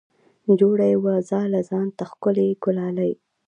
[0.59, 3.11] جوړه یې وه ځاله ځان ته ښکلې ګلالۍ